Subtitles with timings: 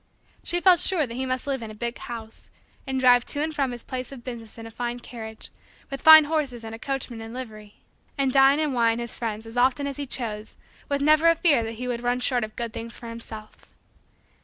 [0.43, 2.49] She felt sure that he must live in a big house,
[2.87, 5.51] and drive to and from his place of business in a fine carriage,
[5.91, 7.75] with fine horses and a coachman in livery,
[8.17, 10.55] and dine and wine his friends as often as he chose
[10.89, 13.75] with never a fear that he would run short of good things for himself.